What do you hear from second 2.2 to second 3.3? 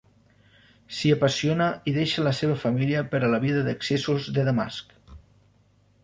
la seva família per a